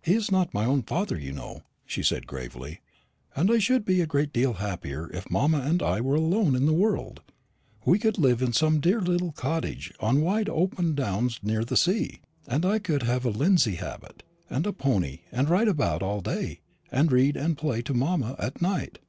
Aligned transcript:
"He 0.00 0.14
is 0.14 0.30
not 0.32 0.54
my 0.54 0.64
own 0.64 0.82
father, 0.82 1.18
you 1.18 1.30
know," 1.30 1.60
she 1.84 2.02
said 2.02 2.26
gravely, 2.26 2.80
"and 3.36 3.50
I 3.50 3.58
should 3.58 3.84
be 3.84 4.00
a 4.00 4.06
great 4.06 4.32
deal 4.32 4.54
happier 4.54 5.10
if 5.12 5.30
mamma 5.30 5.58
and 5.58 5.82
I 5.82 6.00
were 6.00 6.14
alone 6.14 6.56
in 6.56 6.64
the 6.64 6.72
world. 6.72 7.20
We 7.84 7.98
could 7.98 8.16
live 8.16 8.40
in 8.40 8.54
some 8.54 8.80
dear 8.80 8.98
little 9.02 9.30
cottage 9.32 9.92
on 10.00 10.22
wide 10.22 10.48
open 10.48 10.94
downs 10.94 11.40
near 11.42 11.66
the 11.66 11.76
sea, 11.76 12.22
and 12.46 12.64
I 12.64 12.78
could 12.78 13.02
have 13.02 13.26
a 13.26 13.30
linsey 13.30 13.74
habit, 13.74 14.22
and 14.48 14.66
a 14.66 14.72
pony, 14.72 15.18
and 15.30 15.50
ride 15.50 15.68
about 15.68 16.02
all 16.02 16.22
day, 16.22 16.60
and 16.90 17.12
read 17.12 17.36
and 17.36 17.58
play 17.58 17.82
to 17.82 17.92
mamma 17.92 18.36
at 18.38 18.62
night. 18.62 19.00